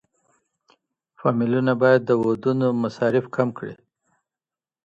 [1.19, 3.75] فاميلونه بايد د ودونو مصارف کم کړي.